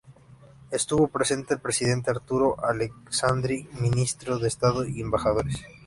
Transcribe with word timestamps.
Estuvo 0.71 1.09
presente 1.09 1.53
el 1.53 1.59
presidente 1.59 2.09
Arturo 2.09 2.55
Alessandri, 2.65 3.69
ministros 3.81 4.41
de 4.41 4.47
Estado 4.47 4.83
y 4.83 4.99
embajadores. 4.99 5.63